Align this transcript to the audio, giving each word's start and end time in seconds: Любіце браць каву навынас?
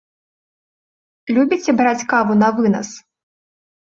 Любіце 1.35 1.71
браць 1.81 2.07
каву 2.13 2.33
навынас? 2.45 2.87